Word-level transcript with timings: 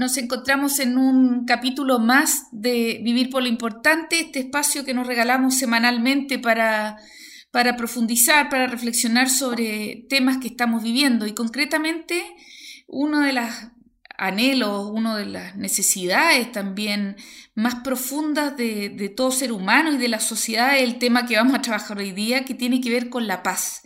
Nos 0.00 0.16
encontramos 0.16 0.78
en 0.78 0.96
un 0.96 1.44
capítulo 1.44 1.98
más 1.98 2.46
de 2.52 3.02
Vivir 3.04 3.28
por 3.28 3.42
lo 3.42 3.50
Importante, 3.50 4.18
este 4.18 4.38
espacio 4.38 4.82
que 4.82 4.94
nos 4.94 5.06
regalamos 5.06 5.56
semanalmente 5.56 6.38
para, 6.38 6.96
para 7.50 7.76
profundizar, 7.76 8.48
para 8.48 8.66
reflexionar 8.66 9.28
sobre 9.28 10.06
temas 10.08 10.38
que 10.38 10.48
estamos 10.48 10.82
viviendo. 10.82 11.26
Y 11.26 11.34
concretamente, 11.34 12.24
uno 12.86 13.20
de 13.20 13.34
los 13.34 13.50
anhelos, 14.16 14.90
una 14.90 15.18
de 15.18 15.26
las 15.26 15.56
necesidades 15.56 16.50
también 16.50 17.16
más 17.54 17.74
profundas 17.84 18.56
de, 18.56 18.88
de 18.88 19.10
todo 19.10 19.30
ser 19.30 19.52
humano 19.52 19.92
y 19.92 19.98
de 19.98 20.08
la 20.08 20.20
sociedad 20.20 20.78
es 20.78 20.84
el 20.84 20.98
tema 20.98 21.26
que 21.26 21.36
vamos 21.36 21.56
a 21.56 21.60
trabajar 21.60 21.98
hoy 21.98 22.12
día, 22.12 22.46
que 22.46 22.54
tiene 22.54 22.80
que 22.80 22.88
ver 22.88 23.10
con 23.10 23.26
la 23.26 23.42
paz. 23.42 23.82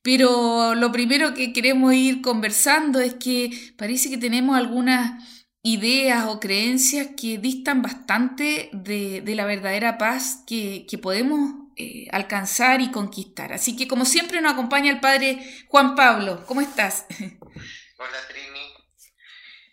Pero 0.00 0.74
lo 0.74 0.90
primero 0.90 1.34
que 1.34 1.52
queremos 1.52 1.92
ir 1.92 2.22
conversando 2.22 3.00
es 3.00 3.12
que 3.14 3.50
parece 3.76 4.08
que 4.08 4.18
tenemos 4.18 4.56
algunas 4.56 5.33
ideas 5.64 6.26
o 6.26 6.38
creencias 6.38 7.08
que 7.18 7.38
distan 7.38 7.80
bastante 7.80 8.68
de, 8.72 9.22
la 9.34 9.46
verdadera 9.46 9.96
paz 9.96 10.44
que, 10.46 10.86
podemos 11.02 11.70
eh, 11.76 12.06
alcanzar 12.12 12.82
y 12.82 12.92
conquistar. 12.92 13.52
Así 13.52 13.74
que 13.74 13.88
como 13.88 14.04
siempre 14.04 14.42
nos 14.42 14.52
acompaña 14.52 14.92
el 14.92 15.00
padre 15.00 15.38
Juan 15.68 15.96
Pablo. 15.96 16.44
¿Cómo 16.46 16.60
estás? 16.60 17.06
Hola 17.98 18.28
Trini. 18.28 18.74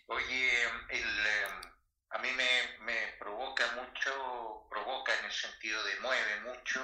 Oye, 0.06 0.64
eh, 0.90 1.04
a 2.10 2.18
mí 2.18 2.28
me, 2.36 2.84
me 2.86 2.96
provoca 3.18 3.64
mucho, 3.76 4.66
provoca 4.70 5.12
en 5.18 5.26
el 5.26 5.32
sentido 5.32 5.84
de 5.84 6.00
mueve 6.00 6.40
mucho 6.40 6.80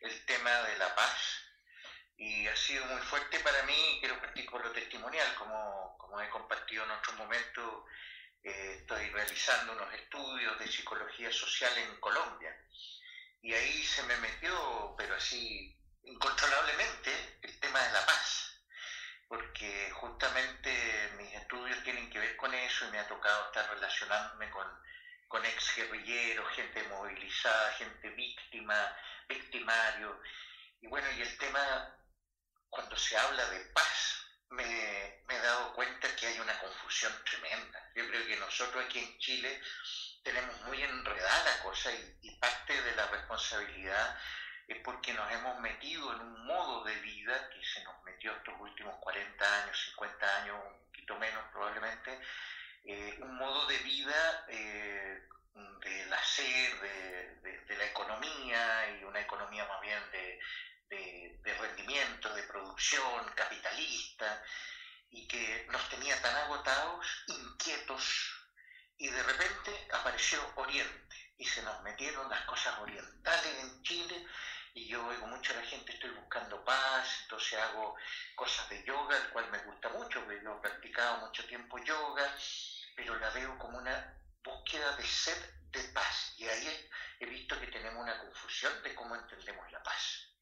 el 0.00 0.24
tema 0.26 0.50
de 0.50 0.78
la 0.78 0.94
paz 0.94 1.44
y 2.16 2.46
ha 2.46 2.54
sido 2.54 2.84
muy 2.86 3.00
fuerte 3.02 3.40
para 3.40 3.64
mí, 3.64 3.98
quiero 3.98 4.20
partir 4.20 4.46
con 4.46 4.62
lo 4.62 4.70
testimonial, 4.70 5.26
como, 5.36 5.96
como 5.98 6.20
he 6.20 6.28
compartido 6.30 6.84
en 6.84 6.90
otro 6.92 7.14
momento, 7.14 7.86
eh, 7.90 7.90
estoy 7.90 8.13
realizando 9.24 9.72
unos 9.72 9.92
estudios 9.94 10.58
de 10.58 10.68
psicología 10.68 11.32
social 11.32 11.72
en 11.78 11.96
Colombia 11.98 12.54
y 13.40 13.54
ahí 13.54 13.82
se 13.82 14.02
me 14.02 14.16
metió, 14.18 14.94
pero 14.98 15.14
así 15.14 15.74
incontrolablemente, 16.02 17.38
el 17.42 17.58
tema 17.58 17.80
de 17.80 17.92
la 17.92 18.04
paz, 18.04 18.60
porque 19.26 19.90
justamente 19.92 21.10
mis 21.16 21.32
estudios 21.32 21.82
tienen 21.82 22.10
que 22.10 22.18
ver 22.18 22.36
con 22.36 22.52
eso 22.52 22.86
y 22.86 22.90
me 22.90 22.98
ha 22.98 23.08
tocado 23.08 23.46
estar 23.46 23.68
relacionándome 23.70 24.50
con, 24.50 24.66
con 25.28 25.44
ex 25.44 25.74
guerrilleros, 25.76 26.52
gente 26.54 26.82
movilizada, 26.84 27.72
gente 27.72 28.10
víctima, 28.10 28.94
victimario. 29.26 30.20
Y 30.82 30.86
bueno, 30.88 31.10
y 31.12 31.22
el 31.22 31.38
tema 31.38 31.96
cuando 32.68 32.96
se 32.96 33.16
habla 33.16 33.44
de 33.50 33.60
paz, 33.72 34.26
me, 34.50 35.03
dado 35.44 35.72
cuenta 35.74 36.14
que 36.16 36.26
hay 36.26 36.38
una 36.40 36.58
confusión 36.58 37.12
tremenda. 37.24 37.90
Yo 37.94 38.06
creo 38.08 38.26
que 38.26 38.36
nosotros 38.36 38.84
aquí 38.84 38.98
en 38.98 39.18
Chile 39.18 39.60
tenemos 40.22 40.60
muy 40.62 40.82
enredada 40.82 41.44
la 41.44 41.62
cosa 41.62 41.92
y, 41.92 42.30
parte 42.40 42.82
de 42.82 42.94
la 42.96 43.06
responsabilidad 43.06 44.18
es 44.68 44.78
porque 44.82 45.14
nos 45.14 45.30
hemos 45.32 45.58
metido 45.60 46.12
en 46.12 46.20
un 46.20 46.46
modo 46.46 46.84
de 46.84 46.94
vida 46.96 47.48
que 47.50 47.64
se 47.64 47.82
nos 47.84 48.02
metió 48.02 48.32
estos 48.32 48.54
últimos 48.58 48.94
40 49.00 49.62
años, 49.62 49.84
50 49.90 50.42
años, 50.42 50.56
un 50.66 50.86
poquito 50.86 51.18
menos 51.18 51.42
probablemente, 51.52 52.20
eh, 52.84 53.18
un 53.20 53.36
modo 53.36 53.66
de 53.66 53.78
vida 53.78 54.44
eh, 54.48 55.22
del 55.80 56.12
hacer, 56.12 56.80
de, 56.80 57.76
la 57.76 57.86
economía 57.86 58.98
y 59.00 59.04
una 59.04 59.20
economía 59.20 59.64
más 59.66 59.80
bien 59.80 59.98
de, 60.12 60.40
de, 61.42 61.54
rendimiento, 61.54 62.32
de 62.34 62.42
producción 62.44 63.24
capitalista, 63.34 64.42
y 65.14 65.28
que 65.28 65.66
nos 65.70 65.88
tenía 65.88 66.20
tan 66.20 66.34
agotados, 66.34 67.06
inquietos, 67.28 68.34
y 68.96 69.08
de 69.08 69.22
repente 69.22 69.88
apareció 69.92 70.40
Oriente 70.56 71.32
y 71.38 71.44
se 71.44 71.62
nos 71.62 71.82
metieron 71.82 72.28
las 72.28 72.44
cosas 72.46 72.78
orientales 72.80 73.58
en 73.60 73.82
Chile 73.82 74.26
y 74.74 74.88
yo 74.88 75.06
oigo 75.06 75.28
mucho 75.28 75.52
a 75.52 75.56
la 75.56 75.66
gente, 75.66 75.92
estoy 75.92 76.10
buscando 76.10 76.64
paz, 76.64 77.08
entonces 77.22 77.60
hago 77.60 77.94
cosas 78.34 78.68
de 78.70 78.82
yoga, 78.84 79.16
el 79.16 79.30
cual 79.30 79.48
me 79.52 79.58
gusta 79.58 79.88
mucho, 79.90 80.20
porque 80.24 80.42
yo 80.42 80.56
he 80.56 80.60
practicado 80.60 81.18
mucho 81.18 81.46
tiempo 81.46 81.78
yoga, 81.78 82.36
pero 82.96 83.14
la 83.20 83.30
veo 83.30 83.56
como 83.58 83.78
una 83.78 84.20
búsqueda 84.42 84.96
de 84.96 85.04
sed 85.04 85.54
de 85.70 85.80
paz. 85.92 86.34
Y 86.38 86.48
ahí 86.48 86.90
he 87.20 87.26
visto 87.26 87.58
que 87.60 87.68
tenemos 87.68 88.02
una 88.02 88.18
confusión 88.18 88.82
de 88.82 88.94
cómo 88.96 89.14
entendemos 89.14 89.70
la 89.70 89.80
paz. 89.80 90.33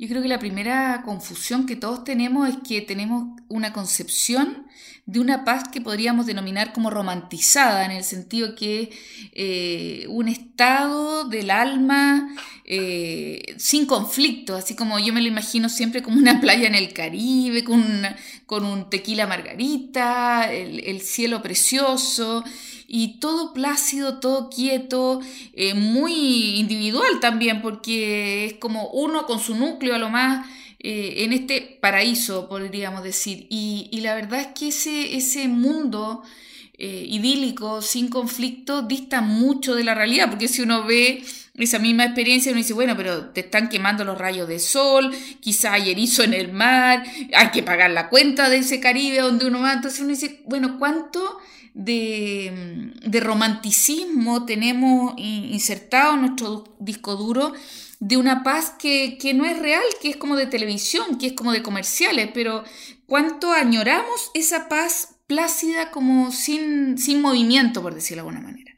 Yo 0.00 0.06
creo 0.06 0.22
que 0.22 0.28
la 0.28 0.38
primera 0.38 1.02
confusión 1.04 1.66
que 1.66 1.74
todos 1.74 2.04
tenemos 2.04 2.48
es 2.48 2.56
que 2.66 2.80
tenemos 2.80 3.36
una 3.48 3.72
concepción 3.72 4.68
de 5.06 5.18
una 5.18 5.44
paz 5.44 5.64
que 5.72 5.80
podríamos 5.80 6.26
denominar 6.26 6.72
como 6.72 6.88
romantizada, 6.88 7.84
en 7.84 7.90
el 7.90 8.04
sentido 8.04 8.54
que 8.54 8.90
eh, 9.32 10.06
un 10.08 10.28
estado 10.28 11.24
del 11.24 11.50
alma 11.50 12.32
eh, 12.64 13.56
sin 13.58 13.86
conflicto, 13.86 14.54
así 14.54 14.76
como 14.76 15.00
yo 15.00 15.12
me 15.12 15.20
lo 15.20 15.26
imagino 15.26 15.68
siempre 15.68 16.00
como 16.00 16.18
una 16.18 16.40
playa 16.40 16.68
en 16.68 16.76
el 16.76 16.92
Caribe, 16.92 17.64
con, 17.64 17.84
con 18.46 18.64
un 18.64 18.90
tequila 18.90 19.26
margarita, 19.26 20.52
el 20.52 21.00
cielo 21.00 21.42
precioso 21.42 22.44
y 22.90 23.20
todo 23.20 23.52
plácido, 23.52 24.18
todo 24.18 24.48
quieto, 24.48 25.20
eh, 25.52 25.74
muy 25.74 26.58
individual 26.58 27.20
también, 27.20 27.60
porque 27.60 28.46
es 28.46 28.54
como 28.54 28.88
uno 28.88 29.26
con 29.26 29.40
su 29.40 29.54
núcleo 29.54 29.94
a 29.94 29.98
lo 29.98 30.08
más 30.08 30.46
eh, 30.78 31.24
en 31.24 31.34
este 31.34 31.78
paraíso, 31.82 32.48
podríamos 32.48 33.02
decir. 33.02 33.46
Y, 33.50 33.90
la 34.00 34.14
verdad 34.14 34.40
es 34.40 34.46
que 34.58 34.68
ese, 34.68 35.16
ese 35.16 35.48
mundo 35.48 36.22
eh, 36.78 37.04
idílico, 37.06 37.82
sin 37.82 38.08
conflicto, 38.08 38.80
dista 38.80 39.20
mucho 39.20 39.74
de 39.74 39.84
la 39.84 39.94
realidad, 39.94 40.30
porque 40.30 40.48
si 40.48 40.62
uno 40.62 40.84
ve 40.84 41.22
esa 41.58 41.78
misma 41.78 42.06
experiencia, 42.06 42.52
uno 42.52 42.58
dice, 42.58 42.72
bueno, 42.72 42.96
pero 42.96 43.26
te 43.30 43.40
están 43.40 43.68
quemando 43.68 44.02
los 44.04 44.16
rayos 44.16 44.48
de 44.48 44.60
sol, 44.60 45.14
quizá 45.40 45.74
hay 45.74 45.90
erizo 45.90 46.22
en 46.22 46.32
el 46.32 46.52
mar, 46.52 47.04
hay 47.34 47.50
que 47.50 47.62
pagar 47.62 47.90
la 47.90 48.08
cuenta 48.08 48.48
de 48.48 48.58
ese 48.58 48.80
Caribe 48.80 49.18
donde 49.18 49.46
uno 49.46 49.60
va, 49.60 49.74
entonces 49.74 50.00
uno 50.00 50.10
dice, 50.10 50.40
bueno, 50.46 50.78
¿cuánto 50.78 51.38
de, 51.78 53.20
romanticismo 53.22 54.44
tenemos 54.44 55.14
insertado 55.16 56.14
en 56.14 56.20
nuestro 56.22 56.76
disco 56.80 57.14
duro 57.14 57.52
de 58.00 58.16
una 58.16 58.42
paz 58.42 58.74
que, 58.78 59.18
no 59.34 59.44
es 59.44 59.58
real, 59.58 59.82
que 60.00 60.10
es 60.10 60.16
como 60.16 60.36
de 60.36 60.46
televisión, 60.46 61.18
que 61.18 61.28
es 61.28 61.32
como 61.34 61.52
de 61.52 61.62
comerciales, 61.62 62.30
pero 62.34 62.64
cuánto 63.06 63.52
añoramos 63.52 64.30
esa 64.34 64.68
paz 64.68 65.16
plácida 65.26 65.90
como 65.90 66.32
sin, 66.32 66.98
sin 66.98 67.20
movimiento, 67.22 67.80
por 67.80 67.94
decirlo 67.94 68.24
de 68.24 68.28
alguna 68.28 68.46
manera. 68.46 68.72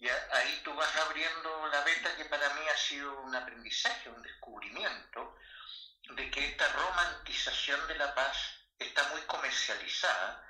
Y 0.00 0.06
ahí 0.06 0.60
tú 0.64 0.72
vas 0.74 0.90
abriendo 1.06 1.68
la 1.70 1.84
veta 1.84 2.16
que 2.16 2.24
para 2.24 2.48
mí 2.54 2.60
ha 2.72 2.78
sido 2.78 3.22
un 3.22 3.34
aprendizaje, 3.34 4.10
un 4.10 4.22
descubrimiento, 4.22 5.36
de 6.16 6.30
que 6.30 6.44
esta 6.44 6.66
romantización 6.72 7.86
de 7.86 7.98
la 7.98 8.14
paz 8.14 8.36
está 8.78 9.08
muy 9.12 9.20
comercializada 9.22 10.49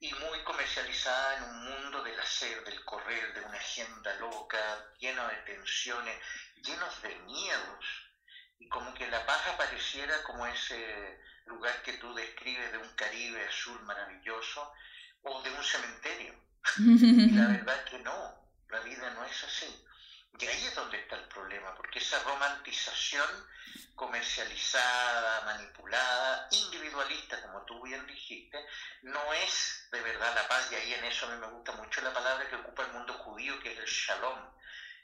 y 0.00 0.12
muy 0.14 0.42
comercializada 0.44 1.38
en 1.38 1.42
un 1.44 1.64
mundo 1.64 2.02
del 2.04 2.18
hacer, 2.20 2.64
del 2.64 2.84
correr, 2.84 3.34
de 3.34 3.40
una 3.40 3.58
agenda 3.58 4.14
loca, 4.14 4.92
lleno 4.98 5.26
de 5.26 5.36
tensiones, 5.36 6.16
llenos 6.56 7.02
de 7.02 7.14
miedos, 7.20 7.84
y 8.60 8.68
como 8.68 8.94
que 8.94 9.08
La 9.08 9.24
Paz 9.26 9.46
apareciera 9.48 10.22
como 10.24 10.46
ese 10.46 11.20
lugar 11.46 11.82
que 11.82 11.94
tú 11.94 12.14
describes 12.14 12.72
de 12.72 12.78
un 12.78 12.94
Caribe 12.94 13.44
azul 13.46 13.80
maravilloso 13.82 14.72
o 15.22 15.42
de 15.42 15.50
un 15.50 15.64
cementerio. 15.64 16.34
y 16.78 17.30
la 17.30 17.48
verdad 17.48 17.84
que 17.84 17.98
no, 17.98 18.52
la 18.68 18.80
vida 18.80 19.10
no 19.10 19.24
es 19.24 19.44
así. 19.44 19.84
Y 20.40 20.46
ahí 20.46 20.66
es 20.66 20.74
donde 20.74 20.98
está 21.00 21.16
el 21.16 21.28
problema, 21.28 21.74
porque 21.74 21.98
esa 21.98 22.22
romantización 22.22 23.28
comercializada, 23.94 25.40
manipulada, 25.42 26.48
individualista, 26.52 27.42
como 27.42 27.64
tú 27.64 27.82
bien 27.82 28.06
dijiste, 28.06 28.64
no 29.02 29.32
es 29.32 29.88
de 29.90 30.00
verdad 30.00 30.34
la 30.34 30.46
paz. 30.46 30.70
Y 30.70 30.76
ahí 30.76 30.94
en 30.94 31.04
eso 31.04 31.26
a 31.26 31.30
mí 31.30 31.40
me 31.40 31.48
gusta 31.48 31.72
mucho 31.72 32.00
la 32.02 32.12
palabra 32.12 32.48
que 32.48 32.56
ocupa 32.56 32.84
el 32.84 32.92
mundo 32.92 33.14
judío, 33.14 33.58
que 33.60 33.72
es 33.72 33.78
el 33.78 33.86
shalom. 33.86 34.54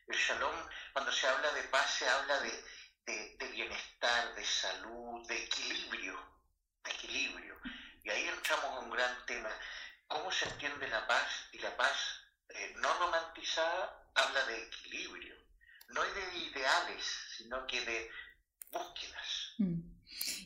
El 0.07 0.17
shalom, 0.17 0.69
cuando 0.93 1.11
se 1.11 1.27
habla 1.27 1.53
de 1.53 1.63
paz, 1.65 1.91
se 1.91 2.09
habla 2.09 2.41
de, 2.41 3.49
bienestar, 3.51 4.35
de 4.35 4.45
salud, 4.45 5.27
de 5.27 5.45
equilibrio, 5.45 6.17
de 6.85 6.91
equilibrio. 6.91 7.61
Y 8.05 8.11
ahí 8.11 8.29
entramos 8.29 8.79
en 8.79 8.85
un 8.85 8.91
gran 8.91 9.27
tema. 9.27 9.51
¿Cómo 10.07 10.31
se 10.31 10.49
entiende 10.49 10.87
la 10.89 11.07
paz? 11.07 11.49
Y 11.53 11.59
la 11.59 11.77
paz 11.77 12.21
eh, 12.51 12.75
no 12.77 12.93
romantizada 12.99 14.04
habla 14.15 14.45
de 14.47 14.63
equilibrio, 14.65 15.35
no 15.89 16.01
de 16.03 16.39
ideales, 16.51 17.05
sino 17.37 17.67
que 17.67 17.81
de 17.85 18.11
búsquedas. 18.71 19.55
Mm. 19.59 19.95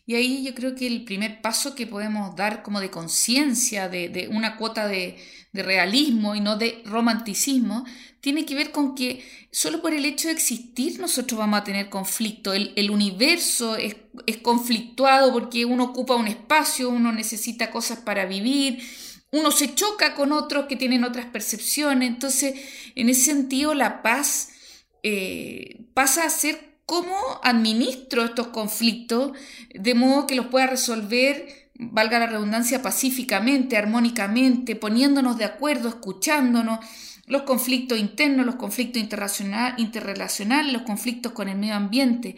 Y 0.07 0.15
ahí 0.15 0.43
yo 0.43 0.55
creo 0.55 0.75
que 0.75 0.87
el 0.87 1.05
primer 1.05 1.43
paso 1.43 1.75
que 1.75 1.87
podemos 1.87 2.35
dar 2.35 2.63
como 2.63 2.81
de 2.81 2.91
conciencia, 2.91 3.91
de, 3.91 4.29
una 4.33 4.57
cuota 4.57 4.89
de, 4.89 5.19
realismo 5.53 6.37
y 6.37 6.41
no 6.41 6.57
de 6.57 6.83
romanticismo, 6.85 7.85
tiene 8.21 8.47
que 8.47 8.55
ver 8.55 8.71
con 8.71 8.95
que 8.95 9.25
solo 9.51 9.83
por 9.83 9.93
el 9.93 10.05
hecho 10.05 10.29
de 10.29 10.35
existir 10.35 11.01
nosotros 11.01 11.37
vamos 11.37 11.61
a 11.61 11.65
tener 11.65 11.91
conflicto. 11.91 12.55
El, 12.55 12.91
universo 12.91 13.77
es, 13.77 13.97
es 14.27 14.37
conflictuado 14.39 15.33
porque 15.33 15.65
uno 15.65 15.85
ocupa 15.85 16.15
un 16.15 16.29
espacio, 16.29 16.89
uno 16.89 17.13
necesita 17.13 17.71
cosas 17.71 17.99
para 17.99 18.25
vivir, 18.25 18.83
uno 19.31 19.51
se 19.51 19.75
choca 19.75 20.15
con 20.15 20.33
otros 20.33 20.67
que 20.67 20.77
tienen 20.77 21.05
otras 21.05 21.27
percepciones. 21.27 22.09
Entonces, 22.09 22.55
en 22.95 23.09
ese 23.09 23.25
sentido, 23.25 23.75
la 23.75 24.03
paz 24.03 24.51
eh, 25.03 25.83
pasa 25.95 26.25
a 26.25 26.31
ser 26.31 26.79
cómo 26.87 27.15
administro 27.43 28.25
estos 28.25 28.49
conflictos 28.49 29.33
de 29.75 29.95
modo 29.95 30.27
que 30.27 30.35
los 30.35 30.47
pueda 30.47 30.67
resolver, 30.67 31.71
valga 31.75 32.19
la 32.19 32.27
redundancia, 32.27 32.81
pacíficamente, 32.81 33.77
armónicamente, 33.77 34.75
poniéndonos 34.75 35.37
de 35.37 35.45
acuerdo, 35.45 35.89
escuchándonos, 35.89 36.79
los 37.27 37.43
conflictos 37.43 37.99
internos, 37.99 38.47
los 38.47 38.57
conflictos 38.57 39.03
interrelacionales, 39.03 40.73
los 40.73 40.83
conflictos 40.83 41.33
con 41.33 41.51
el 41.51 41.59
medio 41.59 41.75
ambiente. 41.75 42.37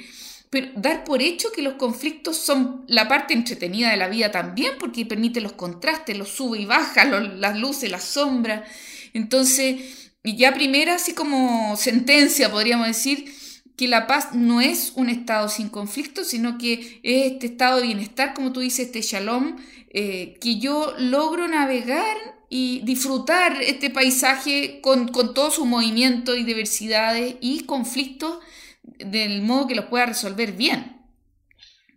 Pero 0.51 0.69
dar 0.75 1.05
por 1.05 1.23
hecho 1.23 1.53
que 1.53 1.63
los 1.63 1.75
conflictos 1.75 2.37
son 2.37 2.85
la 2.89 3.07
parte 3.07 3.35
entretenida 3.35 3.91
de 3.91 3.97
la 3.97 4.09
vida 4.09 4.33
también, 4.33 4.73
porque 4.81 5.07
permite 5.07 5.41
los 5.41 5.53
contrastes, 5.53 6.19
los 6.19 6.29
sube 6.29 6.59
y 6.59 6.67
baja, 6.67 7.05
las 7.05 7.57
luces, 7.57 7.89
las 7.89 8.03
sombras. 8.03 8.69
Entonces, 9.15 10.11
ya 10.25 10.53
primera, 10.53 10.97
así 10.97 11.15
como 11.15 11.77
sentencia, 11.77 12.51
podríamos 12.51 12.89
decir, 12.89 13.33
que 13.77 13.89
la 13.89 14.07
paz 14.07 14.35
no 14.35 14.61
es 14.61 14.93
un 14.97 15.09
estado 15.09 15.49
sin 15.49 15.71
conflicto, 15.71 16.23
sino 16.23 16.59
que 16.59 17.01
es 17.03 17.33
este 17.33 17.47
estado 17.47 17.79
de 17.81 17.87
bienestar, 17.87 18.35
como 18.35 18.53
tú 18.53 18.61
dices, 18.61 18.87
este 18.87 19.01
shalom, 19.01 19.57
eh, 19.89 20.37
que 20.41 20.59
yo 20.59 20.95
logro 20.99 21.49
navegar 21.49 22.17
y 22.51 22.81
disfrutar 22.81 23.63
este 23.63 23.89
paisaje 23.89 24.81
con, 24.83 25.09
con 25.09 25.33
todo 25.33 25.51
su 25.51 25.65
movimiento 25.65 26.37
y 26.37 26.45
diversidades 26.45 27.37
y 27.41 27.61
conflictos 27.61 28.41
del 28.83 29.43
modo 29.43 29.69
que 29.69 29.75
los 29.75 29.87
pueda 29.87 30.07
resolver 30.07 30.53
bien. 30.53 31.09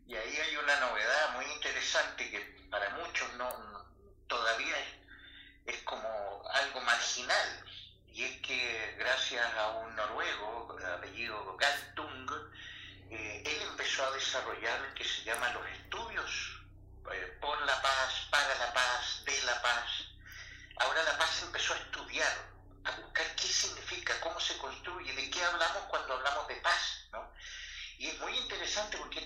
Y 0.08 0.16
ahí 0.16 0.38
hay 0.38 0.56
una 0.58 0.80
novedad 0.80 1.34
muy 1.36 1.46
interesante 1.54 2.30
que 2.30 2.40
para 2.70 2.90
muchos 2.92 3.28
no, 3.36 3.50
todavía 4.28 4.76
es, 5.66 5.78
como 5.84 6.44
algo 6.54 6.82
marginal. 6.82 7.66
Y 8.14 8.24
es 8.24 8.42
que 8.42 8.96
gracias 9.00 9.46
a 9.56 9.70
un 9.80 9.96
noruego, 9.96 10.78
apellido 10.96 11.58
Galtung, 11.58 12.30
eh, 13.10 13.44
él 13.46 13.62
empezó 13.70 14.06
a 14.06 14.12
desarrollar 14.12 14.80
lo 14.82 14.94
que 14.94 15.04
se 15.04 15.24
llama 15.24 15.52
los 15.54 15.66
estudios 15.68 16.62
eh, 17.12 17.38
por 17.42 17.60
la 17.66 17.82
paz, 17.82 18.28
para 18.30 18.56
la 18.56 18.74
paz, 18.74 19.24
de 19.26 19.42
la 19.44 19.62
paz. 19.62 19.90
Ahora 20.78 21.04
la 21.04 21.18
paz 21.18 21.44
empezó 21.44 21.74
a 21.74 21.78
estudiar 21.78 22.53
qué 23.36 23.48
significa, 23.48 24.20
cómo 24.22 24.40
se 24.40 24.58
construye, 24.58 25.14
de 25.14 25.30
qué 25.30 25.44
hablamos 25.44 25.84
cuando 25.90 26.14
hablamos 26.14 26.48
de 26.48 26.56
paz. 26.56 27.06
¿no? 27.12 27.30
Y 27.98 28.08
es 28.08 28.20
muy 28.20 28.38
interesante 28.38 28.98
porque 28.98 29.23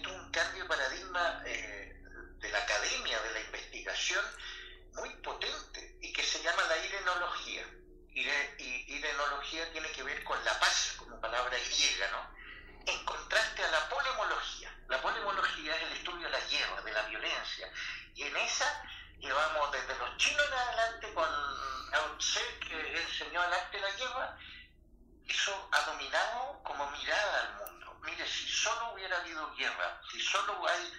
Que 22.59 23.01
enseñó 23.01 23.41
al 23.41 23.53
arte 23.53 23.79
la 23.79 23.91
guerra, 23.91 24.37
eso 25.27 25.69
ha 25.71 25.81
dominado 25.81 26.61
como 26.63 26.89
mirada 26.91 27.41
al 27.41 27.53
mundo. 27.55 27.99
Mire, 28.03 28.25
si 28.27 28.47
solo 28.47 28.93
hubiera 28.93 29.17
habido 29.17 29.53
guerra, 29.55 30.01
si 30.11 30.19
solo 30.21 30.67
hay 30.67 30.93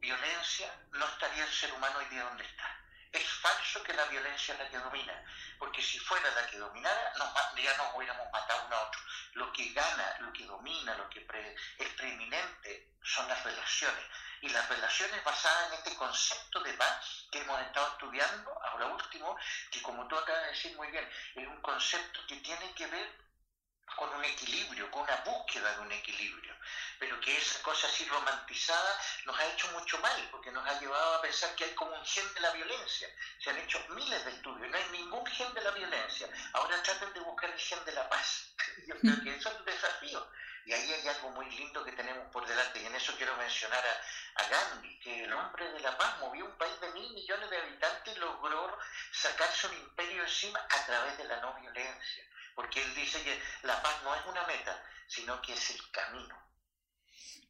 violencia, 0.00 0.74
no 0.92 1.06
estaría 1.06 1.44
el 1.44 1.52
ser 1.52 1.72
humano 1.72 1.98
hoy 1.98 2.06
día 2.06 2.24
donde 2.24 2.44
está. 2.44 2.83
Es 3.14 3.28
falso 3.40 3.80
que 3.84 3.94
la 3.94 4.06
violencia 4.06 4.54
es 4.54 4.58
la 4.58 4.68
que 4.68 4.76
domina, 4.76 5.24
porque 5.56 5.80
si 5.80 6.00
fuera 6.00 6.28
la 6.32 6.48
que 6.48 6.58
dominara, 6.58 7.12
ya 7.56 7.76
nos 7.76 7.94
hubiéramos 7.94 8.32
matado 8.32 8.66
uno 8.66 8.76
a 8.76 8.88
otro. 8.88 9.00
Lo 9.34 9.52
que 9.52 9.72
gana, 9.72 10.16
lo 10.18 10.32
que 10.32 10.44
domina, 10.44 10.96
lo 10.96 11.08
que 11.08 11.20
es 11.20 11.88
preeminente 11.94 12.90
son 13.04 13.28
las 13.28 13.40
relaciones. 13.44 14.04
Y 14.40 14.48
las 14.48 14.68
relaciones 14.68 15.22
basadas 15.22 15.68
en 15.68 15.78
este 15.78 15.94
concepto 15.94 16.60
de 16.60 16.72
paz 16.74 17.28
que 17.30 17.38
hemos 17.38 17.60
estado 17.60 17.92
estudiando, 17.92 18.50
ahora 18.64 18.86
último, 18.86 19.36
que 19.70 19.80
como 19.80 20.08
tú 20.08 20.18
acabas 20.18 20.42
de 20.42 20.48
decir 20.48 20.76
muy 20.76 20.90
bien, 20.90 21.08
es 21.36 21.46
un 21.46 21.62
concepto 21.62 22.20
que 22.26 22.36
tiene 22.36 22.74
que 22.74 22.88
ver 22.88 23.08
con 23.96 24.12
un 24.14 24.24
equilibrio, 24.24 24.90
con 24.90 25.02
una 25.02 25.16
búsqueda 25.24 25.72
de 25.74 25.80
un 25.80 25.92
equilibrio, 25.92 26.54
pero 26.98 27.20
que 27.20 27.36
esa 27.36 27.62
cosa 27.62 27.86
así 27.86 28.04
romantizada 28.06 28.98
nos 29.26 29.38
ha 29.38 29.46
hecho 29.52 29.70
mucho 29.72 29.98
mal, 29.98 30.28
porque 30.30 30.50
nos 30.50 30.66
ha 30.66 30.80
llevado 30.80 31.14
a 31.14 31.22
pensar 31.22 31.54
que 31.54 31.64
hay 31.64 31.74
como 31.74 31.94
un 31.94 32.04
gen 32.04 32.34
de 32.34 32.40
la 32.40 32.50
violencia. 32.50 33.08
Se 33.38 33.50
han 33.50 33.58
hecho 33.58 33.84
miles 33.90 34.24
de 34.24 34.30
estudios, 34.32 34.68
no 34.68 34.76
hay 34.76 34.88
ningún 34.90 35.26
gen 35.26 35.52
de 35.54 35.60
la 35.62 35.70
violencia. 35.70 36.28
Ahora 36.54 36.82
traten 36.82 37.12
de 37.12 37.20
buscar 37.20 37.50
el 37.50 37.58
gen 37.58 37.84
de 37.84 37.92
la 37.92 38.08
paz. 38.08 38.54
Yo 38.86 38.98
creo 38.98 39.22
que 39.22 39.34
eso 39.34 39.48
es 39.50 39.56
un 39.56 39.64
desafío. 39.64 40.28
Y 40.66 40.72
ahí 40.72 40.92
hay 40.92 41.08
algo 41.08 41.30
muy 41.30 41.50
lindo 41.50 41.84
que 41.84 41.92
tenemos 41.92 42.26
por 42.32 42.46
delante, 42.46 42.82
y 42.82 42.86
en 42.86 42.94
eso 42.94 43.14
quiero 43.16 43.36
mencionar 43.36 43.82
a, 43.84 44.42
a 44.42 44.48
Gandhi, 44.48 44.98
que 45.00 45.24
el 45.24 45.32
hombre 45.32 45.70
de 45.72 45.80
la 45.80 45.96
paz 45.98 46.18
movió 46.20 46.46
un 46.46 46.56
país 46.56 46.80
de 46.80 46.92
mil 46.92 47.12
millones 47.12 47.50
de 47.50 47.56
habitantes 47.58 48.16
y 48.16 48.18
logró 48.18 48.78
sacarse 49.12 49.66
un 49.68 49.74
imperio 49.74 50.22
encima 50.22 50.58
a 50.58 50.86
través 50.86 51.18
de 51.18 51.24
la 51.24 51.40
no 51.40 51.54
violencia 51.60 52.24
porque 52.54 52.80
él 52.80 52.94
dice 52.94 53.18
que 53.22 53.66
la 53.66 53.80
paz 53.82 53.92
no 54.04 54.14
es 54.14 54.20
una 54.30 54.46
meta, 54.46 54.80
sino 55.06 55.40
que 55.42 55.52
es 55.52 55.70
el 55.70 55.80
camino. 55.90 56.34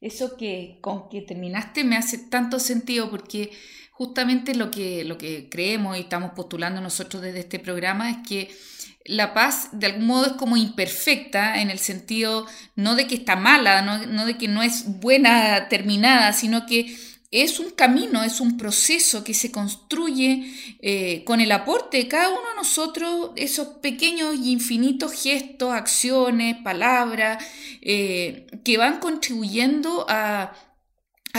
Eso 0.00 0.36
que 0.36 0.78
con 0.80 1.08
que 1.08 1.22
terminaste 1.22 1.84
me 1.84 1.96
hace 1.96 2.18
tanto 2.28 2.58
sentido 2.58 3.10
porque 3.10 3.56
justamente 3.90 4.54
lo 4.54 4.70
que, 4.70 5.04
lo 5.04 5.16
que 5.16 5.48
creemos 5.48 5.96
y 5.96 6.00
estamos 6.00 6.32
postulando 6.32 6.80
nosotros 6.80 7.22
desde 7.22 7.40
este 7.40 7.58
programa 7.58 8.10
es 8.10 8.16
que 8.28 8.56
la 9.04 9.34
paz 9.34 9.68
de 9.72 9.86
algún 9.86 10.06
modo 10.06 10.26
es 10.26 10.32
como 10.32 10.56
imperfecta 10.56 11.60
en 11.60 11.70
el 11.70 11.78
sentido 11.78 12.46
no 12.74 12.94
de 12.94 13.06
que 13.06 13.16
está 13.16 13.36
mala, 13.36 13.82
no, 13.82 14.26
de 14.26 14.38
que 14.38 14.48
no 14.48 14.62
es 14.62 15.00
buena 15.00 15.68
terminada, 15.68 16.32
sino 16.32 16.64
que 16.66 16.96
es 17.30 17.58
un 17.58 17.70
camino, 17.70 18.22
es 18.22 18.40
un 18.40 18.56
proceso 18.56 19.24
que 19.24 19.34
se 19.34 19.50
construye 19.50 20.76
eh, 20.80 21.22
con 21.24 21.40
el 21.40 21.50
aporte 21.52 21.96
de 21.98 22.08
cada 22.08 22.28
uno 22.28 22.48
de 22.50 22.56
nosotros, 22.56 23.32
esos 23.36 23.66
pequeños 23.82 24.36
y 24.36 24.52
infinitos 24.52 25.12
gestos, 25.12 25.74
acciones, 25.74 26.56
palabras, 26.62 27.44
eh, 27.82 28.46
que 28.64 28.78
van 28.78 29.00
contribuyendo 29.00 30.06
a, 30.08 30.52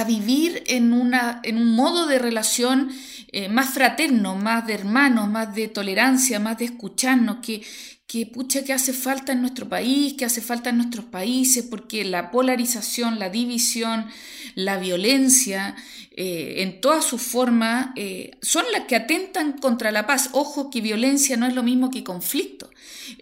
vivir 0.03 0.63
en, 0.67 0.91
una, 0.93 1.39
en, 1.43 1.57
un 1.57 1.73
modo 1.73 2.05
de 2.05 2.19
relación 2.19 2.91
eh, 3.31 3.47
más 3.47 3.69
fraterno, 3.73 4.35
más 4.35 4.67
de 4.67 4.73
hermanos, 4.73 5.29
más 5.29 5.55
de 5.55 5.69
tolerancia, 5.69 6.39
más 6.39 6.57
de 6.57 6.65
escucharnos, 6.65 7.37
que, 7.37 7.63
que 8.05 8.25
pucha 8.25 8.65
que 8.65 8.73
hace 8.73 8.91
falta 8.91 9.31
en 9.31 9.39
nuestro 9.39 9.69
país, 9.69 10.13
que 10.13 10.25
hace 10.25 10.41
falta 10.41 10.69
en 10.69 10.77
nuestros 10.77 11.05
países, 11.05 11.63
porque 11.63 12.03
la 12.03 12.29
polarización, 12.29 13.19
la 13.19 13.29
división, 13.29 14.07
la 14.55 14.77
violencia, 14.77 15.77
eh, 16.11 16.55
en 16.57 16.81
todas 16.81 17.05
sus 17.05 17.21
formas, 17.21 17.87
eh, 17.95 18.31
son 18.41 18.65
las 18.73 18.87
que 18.87 18.97
atentan 18.97 19.53
contra 19.53 19.93
la 19.93 20.05
paz. 20.05 20.29
Ojo 20.33 20.69
que 20.69 20.81
violencia 20.81 21.37
no 21.37 21.47
es 21.47 21.53
lo 21.53 21.63
mismo 21.63 21.89
que 21.89 22.03
conflicto. 22.03 22.69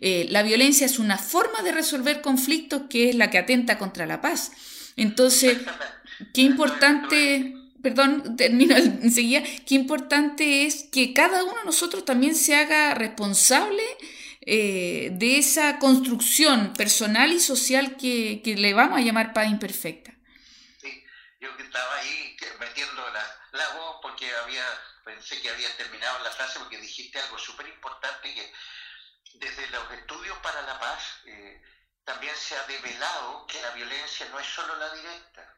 La 0.02 0.44
violencia 0.44 0.86
es 0.86 0.98
una 0.98 1.18
forma 1.18 1.62
de 1.62 1.72
resolver 1.72 2.22
conflictos 2.22 2.84
que 2.90 3.10
es 3.10 3.16
la 3.16 3.30
que 3.30 3.38
atenta 3.38 3.78
contra 3.78 4.06
la 4.06 4.22
paz. 4.22 4.52
Entonces, 4.96 5.58
qué 6.34 6.42
importante 6.42 7.56
perdón, 7.84 8.38
termino 8.38 8.76
enseguida, 8.78 9.44
qué 9.68 9.76
importante 9.76 10.66
es 10.66 10.88
que 10.90 11.14
cada 11.14 11.44
uno 11.44 11.58
de 11.58 11.66
nosotros 11.66 12.06
también 12.06 12.34
se 12.34 12.56
haga 12.56 12.96
responsable 12.96 13.84
eh, 14.46 15.10
de 15.12 15.38
esa 15.38 15.80
construcción 15.80 16.74
personal 16.74 17.34
y 17.34 17.40
social 17.40 17.98
que, 17.98 18.42
le 18.46 18.74
vamos 18.74 19.00
a 19.00 19.02
llamar 19.02 19.34
paz 19.34 19.48
imperfecta. 19.48 20.14
Sí, 20.82 21.04
yo 21.42 21.50
estaba 21.60 21.98
ahí 21.98 22.38
metiendo 22.60 23.04
la, 23.52 23.70
voz 23.76 23.98
porque 24.02 24.30
había, 24.44 24.66
pensé 25.04 25.42
que 25.42 25.50
había 25.50 25.76
terminado 25.76 26.24
la 26.24 26.32
frase 26.32 26.60
porque 26.60 26.78
dijiste 26.78 27.20
algo 27.20 27.38
súper 27.38 27.68
importante 27.68 28.34
que 28.34 28.52
desde 29.34 29.70
los 29.72 29.92
estudios 29.92 30.38
para 30.40 30.62
la 30.62 30.80
paz 30.80 31.04
eh, 31.26 31.62
también 32.06 32.36
se 32.36 32.56
ha 32.56 32.66
develado 32.68 33.46
que 33.48 33.62
la 33.62 33.72
violencia 33.72 34.28
no 34.30 34.40
es 34.40 34.48
solo 34.48 34.76
la 34.78 34.94
directa. 34.94 35.53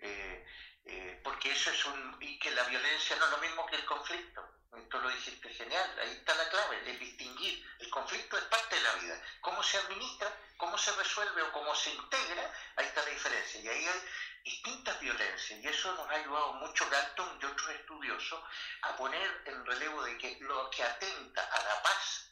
Eh, 0.00 1.20
porque 1.22 1.50
eso 1.52 1.70
es 1.70 1.84
un. 1.84 2.16
y 2.20 2.38
que 2.38 2.50
la 2.52 2.64
violencia 2.64 3.16
no 3.16 3.26
es 3.26 3.30
lo 3.30 3.38
mismo 3.38 3.66
que 3.66 3.76
el 3.76 3.84
conflicto. 3.84 4.42
Esto 4.76 5.00
lo 5.00 5.08
dijiste 5.10 5.48
genial, 5.50 5.98
ahí 5.98 6.12
está 6.12 6.34
la 6.34 6.48
clave, 6.48 6.90
es 6.90 7.00
distinguir. 7.00 7.66
El 7.78 7.90
conflicto 7.90 8.38
es 8.38 8.44
parte 8.44 8.76
de 8.76 8.82
la 8.82 8.94
vida. 8.94 9.22
Cómo 9.40 9.62
se 9.62 9.78
administra, 9.78 10.32
cómo 10.56 10.78
se 10.78 10.92
resuelve 10.92 11.42
o 11.42 11.52
cómo 11.52 11.74
se 11.74 11.90
integra, 11.90 12.54
ahí 12.76 12.86
está 12.86 13.02
la 13.02 13.10
diferencia. 13.10 13.60
Y 13.60 13.68
ahí 13.68 13.86
hay 13.86 14.00
distintas 14.44 15.00
violencias. 15.00 15.60
Y 15.60 15.66
eso 15.66 15.92
nos 15.94 16.08
ha 16.08 16.12
ayudado 16.12 16.52
mucho 16.54 16.88
Galton 16.88 17.38
y 17.40 17.44
otros 17.44 17.70
estudiosos 17.70 18.40
a 18.82 18.96
poner 18.96 19.42
en 19.46 19.66
relevo 19.66 20.02
de 20.04 20.16
que 20.18 20.38
lo 20.40 20.70
que 20.70 20.82
atenta 20.82 21.42
a 21.42 21.62
la 21.64 21.82
paz 21.82 22.28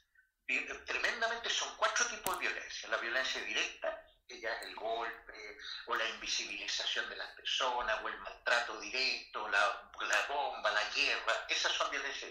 tremendamente 0.87 1.51
son 1.51 1.77
cuatro 1.77 2.07
tipos 2.07 2.39
de 2.39 2.49
violencia. 2.49 2.89
La 2.89 2.99
violencia 2.99 3.43
directa, 3.43 3.96
ya 4.41 4.53
es 4.53 4.63
el 4.63 4.75
golpe, 4.75 5.59
o 5.87 5.95
la 5.95 6.09
invisibilización 6.09 7.09
de 7.09 7.17
las 7.17 7.29
personas, 7.35 8.03
o 8.03 8.09
el 8.09 8.19
maltrato 8.19 8.79
directo, 8.81 9.49
la, 9.49 9.91
la 10.01 10.27
bomba, 10.29 10.71
la 10.71 10.85
guerra, 10.91 11.47
esas 11.49 11.73
son 11.73 11.91
violencias. 11.91 12.31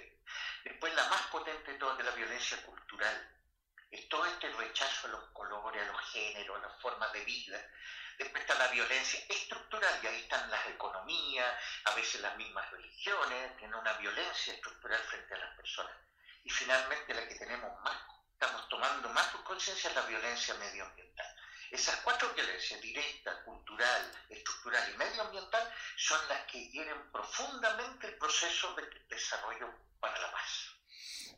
Después 0.64 0.94
la 0.96 1.08
más 1.10 1.22
potente 1.28 1.72
de 1.72 1.78
todas, 1.78 2.00
es 2.00 2.06
la 2.06 2.12
violencia 2.12 2.62
cultural. 2.66 3.32
Es 3.92 4.10
todo 4.10 4.26
este 4.26 4.50
rechazo 4.50 5.08
a 5.08 5.12
los 5.12 5.30
colores, 5.32 5.82
a 5.82 5.92
los 5.92 6.02
géneros, 6.12 6.58
a 6.58 6.68
las 6.68 6.82
formas 6.82 7.14
de 7.14 7.24
vida. 7.24 7.62
Después 8.18 8.42
está 8.42 8.56
la 8.56 8.68
violencia 8.70 9.20
estructural, 9.30 10.00
y 10.02 10.08
ahí 10.08 10.22
están 10.22 10.50
las 10.50 10.66
economías, 10.68 11.54
a 11.86 11.96
veces 11.96 12.22
las 12.22 12.36
mismas 12.38 12.70
religiones, 12.72 13.58
tienen 13.58 13.76
una 13.76 13.94
violencia 13.94 14.54
estructural 14.54 15.02
frente 15.04 15.34
a 15.36 15.38
las 15.38 15.56
personas. 15.56 15.96
Y 16.44 16.50
finalmente 16.50 17.14
la 17.14 17.28
que 17.28 17.36
tenemos 17.36 17.80
más, 17.82 17.98
estamos 18.34 18.68
tomando 18.70 19.10
más 19.10 19.26
conciencia 19.46 19.90
es 19.90 19.96
la 19.96 20.02
violencia 20.04 20.54
medioambiental. 20.56 21.35
Esas 21.72 21.98
cuatro 21.98 22.34
violencias, 22.34 22.82
directa, 22.82 23.44
cultural, 23.44 24.12
estructural 24.30 24.84
y 24.94 24.98
medioambiental, 24.98 25.64
son 25.98 26.20
las 26.30 26.46
que 26.52 26.70
hieren 26.70 27.12
profundamente 27.12 28.08
el 28.08 28.18
proceso 28.18 28.76
de 28.76 28.84
desarrollo 29.10 29.68
para 30.00 30.20
la 30.20 30.32
paz. 30.32 30.76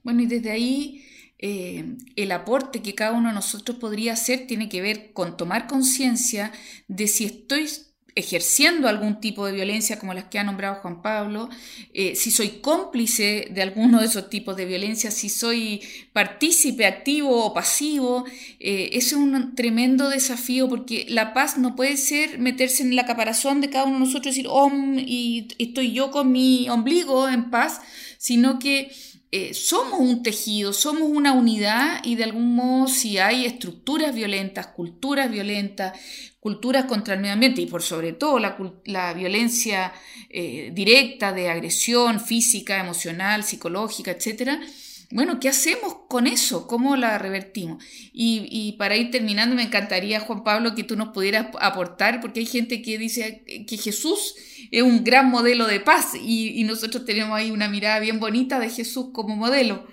Bueno, 0.04 0.22
y 0.22 0.28
desde 0.28 0.52
ahí 0.52 1.34
eh, 1.40 1.98
el 2.16 2.32
aporte 2.32 2.82
que 2.82 2.96
cada 2.96 3.12
uno 3.12 3.30
de 3.30 3.36
nosotros 3.36 3.78
podría 3.78 4.14
hacer 4.14 4.48
tiene 4.48 4.70
que 4.70 4.82
ver 4.82 5.14
con 5.14 5.38
tomar 5.38 5.68
conciencia 5.68 6.52
de 6.88 7.08
si 7.08 7.26
estoy 7.26 7.70
ejerciendo 8.18 8.88
algún 8.88 9.20
tipo 9.22 9.46
de 9.46 9.54
violencia 9.54 10.00
como 10.00 10.14
las 10.14 10.26
que 10.26 10.40
ha 10.40 10.44
nombrado 10.44 10.82
Juan 10.82 11.02
Pablo, 11.02 11.50
eh, 11.94 12.16
si 12.16 12.32
soy 12.32 12.60
cómplice 12.62 13.48
de 13.52 13.62
alguno 13.62 14.00
de 14.00 14.08
esos 14.08 14.30
tipos 14.30 14.58
de 14.58 14.66
violencia, 14.66 15.12
si 15.12 15.30
soy 15.30 15.82
partícipe 16.14 16.88
activo 16.88 17.46
o 17.46 17.54
pasivo, 17.54 18.26
eh, 18.60 18.90
es 18.94 19.14
un 19.14 19.54
tremendo 19.54 20.10
desafío 20.10 20.68
porque 20.68 21.06
la 21.10 21.34
paz 21.34 21.58
no 21.60 21.76
puede 21.76 21.96
ser 21.96 22.40
meterse 22.40 22.82
en 22.82 22.96
la 22.96 23.06
caparazón 23.06 23.62
de 23.62 23.70
cada 23.70 23.86
uno 23.86 24.00
de 24.00 24.06
nosotros 24.06 24.26
y 24.26 24.30
decir, 24.30 24.48
oh, 24.50 24.72
y 24.98 25.48
estoy 25.60 25.92
yo 25.92 26.10
con 26.10 26.32
mi 26.32 26.68
ombligo 26.70 27.30
en 27.30 27.52
paz, 27.52 27.82
sino 28.18 28.60
que 28.60 28.92
eh, 29.30 29.54
somos 29.54 30.00
un 30.00 30.24
tejido, 30.24 30.72
somos 30.72 31.10
una 31.10 31.34
unidad 31.34 32.00
y 32.06 32.16
de 32.16 32.24
algún 32.24 32.56
modo 32.56 32.88
si 32.88 33.18
hay 33.18 33.46
estructuras 33.46 34.16
violentas, 34.16 34.68
culturas 34.68 35.30
violentas, 35.30 36.00
culturas 36.40 36.86
contra 36.86 37.16
el 37.16 37.20
medio 37.20 37.34
ambiente 37.34 37.62
y 37.62 37.66
por 37.66 37.84
sobre 37.84 38.14
todo 38.14 38.40
la, 38.40 39.14
violencia 39.14 39.92
eh, 40.30 40.72
directa 40.74 41.34
de 41.34 41.50
agresión 41.50 42.22
física, 42.22 42.80
emocional, 42.80 43.44
psicológica, 43.44 44.12
etcétera, 44.12 44.62
bueno, 45.10 45.40
¿qué 45.40 45.48
hacemos 45.48 45.96
con 46.10 46.28
eso? 46.28 46.68
¿Cómo 46.68 46.98
la 46.98 47.18
revertimos? 47.18 47.82
Y, 48.12 48.76
para 48.78 48.98
ir 48.98 49.10
terminando, 49.10 49.56
me 49.56 49.64
encantaría, 49.64 50.20
Juan 50.20 50.44
Pablo, 50.44 50.76
que 50.76 50.84
tú 50.84 50.98
nos 50.98 51.10
pudieras 51.10 51.48
aportar, 51.62 52.20
porque 52.20 52.42
hay 52.42 52.46
gente 52.46 52.82
que 52.82 52.98
dice 52.98 53.44
que 53.68 53.78
Jesús 53.78 54.36
es 54.70 54.84
un 54.84 55.06
gran 55.06 55.30
modelo 55.30 55.66
de 55.66 55.80
paz 55.80 56.14
y, 56.16 56.62
nosotros 56.66 57.06
tenemos 57.06 57.38
ahí 57.38 57.52
una 57.52 57.70
mirada 57.70 58.00
bien 58.00 58.20
bonita 58.20 58.60
de 58.60 58.70
Jesús 58.70 59.08
como 59.14 59.36
modelo. 59.38 59.88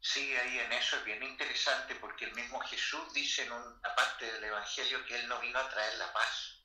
Sí, 0.00 0.20
ahí 0.20 0.58
en 0.58 0.72
eso 0.72 0.96
es 0.96 1.04
bien 1.04 1.22
interesante, 1.22 1.94
porque 1.96 2.24
el 2.24 2.34
mismo 2.34 2.60
Jesús 2.60 3.12
dice 3.12 3.42
en 3.42 3.52
una 3.52 3.94
parte 3.94 4.32
del 4.32 4.44
Evangelio 4.44 5.04
que 5.06 5.14
Él 5.14 5.28
no 5.28 5.38
vino 5.40 5.58
a 5.58 5.68
traer 5.68 5.98
la 5.98 6.10
paz. 6.14 6.62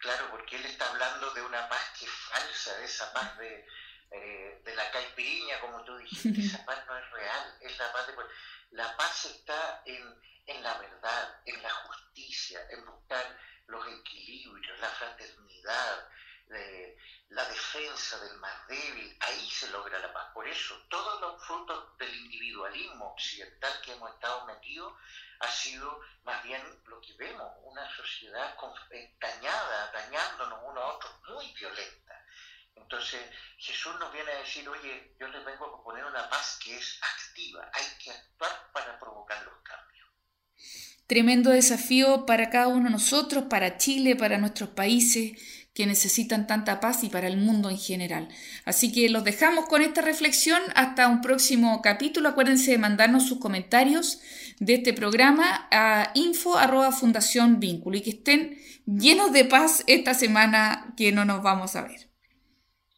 Claro, 0.00 0.26
porque 0.30 0.56
Él 0.56 0.66
está 0.66 0.86
hablando 0.90 1.32
de 1.32 1.40
una 1.40 1.66
paz 1.70 1.80
que 1.98 2.04
es 2.04 2.10
falsa, 2.12 2.76
de 2.76 2.84
esa 2.84 3.12
paz 3.14 3.38
de 3.38 3.64
eh, 4.10 4.60
de 4.64 4.74
la 4.74 4.90
caipiriña, 4.90 5.60
como 5.60 5.84
tú 5.84 5.96
dijiste, 5.98 6.40
esa 6.40 6.64
paz 6.64 6.84
no 6.86 6.96
es 6.96 7.10
real, 7.10 7.58
es 7.60 7.78
la 7.78 7.92
paz 7.92 8.06
de... 8.06 8.14
La 8.70 8.96
paz 8.96 9.24
está 9.26 9.82
en, 9.84 10.20
en 10.46 10.62
la 10.62 10.78
verdad, 10.78 11.40
en 11.44 11.62
la 11.62 11.70
justicia, 11.70 12.60
en 12.70 12.84
buscar 12.84 13.38
los 13.66 13.86
equilibrios, 14.00 14.78
la 14.80 14.88
fraternidad, 14.88 16.08
eh, 16.50 16.96
la 17.30 17.44
defensa 17.48 18.18
del 18.20 18.36
más 18.38 18.68
débil, 18.68 19.16
ahí 19.20 19.50
se 19.50 19.68
logra 19.70 19.98
la 19.98 20.12
paz. 20.12 20.32
Por 20.32 20.46
eso, 20.46 20.80
todos 20.88 21.20
los 21.20 21.44
frutos 21.44 21.98
del 21.98 22.14
individualismo 22.14 23.12
occidental 23.12 23.80
que 23.82 23.92
hemos 23.92 24.10
estado 24.14 24.46
metidos 24.46 24.92
ha 25.40 25.48
sido 25.48 26.00
más 26.22 26.42
bien 26.44 26.62
lo 26.86 27.00
que 27.00 27.14
vemos, 27.14 27.52
una 27.62 27.88
sociedad 27.96 28.56
dañada, 29.18 29.90
dañándonos 29.92 30.60
uno 30.64 30.80
a 30.80 30.94
otro, 30.94 31.10
muy 31.28 31.52
violenta. 31.52 32.24
Entonces 32.88 33.20
Jesús 33.58 33.92
nos 33.98 34.12
viene 34.12 34.30
a 34.30 34.38
decir, 34.38 34.68
oye, 34.68 35.16
yo 35.18 35.26
les 35.26 35.44
vengo 35.44 35.66
a 35.66 35.72
proponer 35.72 36.04
una 36.04 36.30
paz 36.30 36.58
que 36.62 36.76
es 36.76 37.00
activa, 37.02 37.68
hay 37.72 37.84
que 38.02 38.12
actuar 38.12 38.50
para 38.72 38.96
provocar 38.98 39.42
los 39.44 39.54
cambios. 39.64 40.08
Tremendo 41.08 41.50
desafío 41.50 42.26
para 42.26 42.48
cada 42.48 42.68
uno 42.68 42.84
de 42.84 42.90
nosotros, 42.90 43.44
para 43.50 43.76
Chile, 43.76 44.14
para 44.14 44.38
nuestros 44.38 44.70
países 44.70 45.32
que 45.74 45.86
necesitan 45.86 46.46
tanta 46.46 46.78
paz 46.78 47.02
y 47.02 47.08
para 47.08 47.26
el 47.26 47.36
mundo 47.36 47.70
en 47.70 47.78
general. 47.78 48.28
Así 48.64 48.92
que 48.92 49.10
los 49.10 49.24
dejamos 49.24 49.66
con 49.66 49.82
esta 49.82 50.00
reflexión 50.00 50.62
hasta 50.76 51.08
un 51.08 51.20
próximo 51.20 51.82
capítulo. 51.82 52.28
Acuérdense 52.28 52.70
de 52.70 52.78
mandarnos 52.78 53.26
sus 53.26 53.40
comentarios 53.40 54.20
de 54.60 54.74
este 54.74 54.92
programa 54.92 55.68
a 55.72 56.12
info 56.14 56.56
fundación 56.92 57.58
vínculo 57.58 57.96
y 57.96 58.02
que 58.02 58.10
estén 58.10 58.58
llenos 58.86 59.32
de 59.32 59.44
paz 59.44 59.82
esta 59.88 60.14
semana 60.14 60.94
que 60.96 61.10
no 61.10 61.24
nos 61.24 61.42
vamos 61.42 61.74
a 61.74 61.82
ver. 61.82 62.15